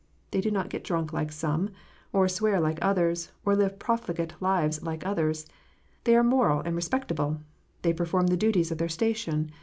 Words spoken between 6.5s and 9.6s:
and respectable! They perform the duties of their station